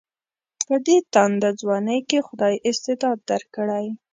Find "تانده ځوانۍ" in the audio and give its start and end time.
1.13-1.99